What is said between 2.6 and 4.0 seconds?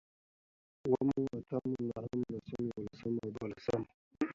يوولسمو، دوولسمو